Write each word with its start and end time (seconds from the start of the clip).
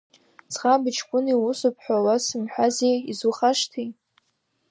Ӡӷаби 0.53 0.91
ҷкәыни 0.97 1.33
усуп 1.49 1.75
ҳәа 1.83 1.97
уасымҳәази, 2.05 2.95
изухашҭи? 3.11 3.87